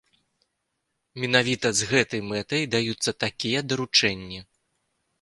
Менавіта 1.25 1.67
з 1.81 1.91
гэтай 1.91 2.21
мэтай 2.33 2.67
даюцца 2.75 3.17
такія 3.27 3.59
даручэнні. 3.71 4.39